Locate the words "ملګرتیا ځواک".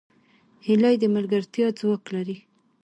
1.15-2.03